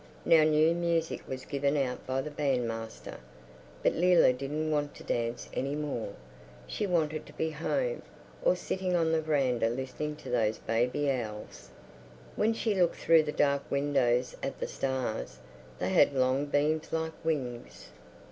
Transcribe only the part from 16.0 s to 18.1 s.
long beams like wings....